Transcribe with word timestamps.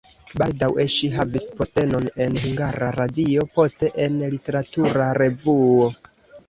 Baldaŭe 0.41 0.85
ŝi 0.93 1.09
havis 1.15 1.45
postenon 1.59 2.09
en 2.27 2.39
Hungara 2.47 2.89
Radio, 2.97 3.47
poste 3.59 3.95
en 4.09 4.19
literatura 4.35 5.13
revuo. 5.25 5.97